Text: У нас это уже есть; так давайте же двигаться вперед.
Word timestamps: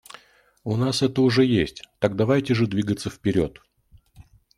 У 0.63 0.77
нас 0.77 1.03
это 1.03 1.21
уже 1.21 1.45
есть; 1.45 1.83
так 1.99 2.15
давайте 2.15 2.55
же 2.55 2.65
двигаться 2.65 3.11
вперед. 3.11 3.61